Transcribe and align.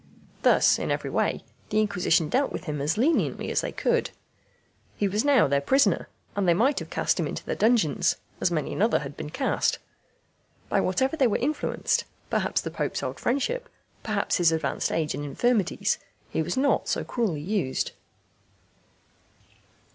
Thus 0.41 0.79
in 0.79 0.89
every 0.89 1.11
way 1.11 1.43
the 1.69 1.79
Inquisition 1.79 2.27
dealt 2.27 2.51
with 2.51 2.63
him 2.63 2.81
as 2.81 2.97
leniently 2.97 3.51
as 3.51 3.61
they 3.61 3.71
could. 3.71 4.09
He 4.97 5.07
was 5.07 5.23
now 5.23 5.47
their 5.47 5.61
prisoner, 5.61 6.09
and 6.35 6.47
they 6.47 6.55
might 6.55 6.79
have 6.79 6.89
cast 6.89 7.19
him 7.19 7.27
into 7.27 7.45
their 7.45 7.53
dungeons, 7.55 8.15
as 8.39 8.49
many 8.49 8.73
another 8.73 8.97
had 9.01 9.15
been 9.15 9.29
cast. 9.29 9.77
By 10.69 10.81
whatever 10.81 11.15
they 11.15 11.27
were 11.27 11.37
influenced 11.37 12.05
perhaps 12.31 12.61
the 12.61 12.71
Pope's 12.71 13.03
old 13.03 13.19
friendship, 13.19 13.69
perhaps 14.01 14.37
his 14.37 14.51
advanced 14.51 14.91
age 14.91 15.13
and 15.13 15.23
infirmities 15.23 15.99
he 16.31 16.41
was 16.41 16.57
not 16.57 16.87
so 16.87 17.03
cruelly 17.03 17.41
used. 17.41 17.91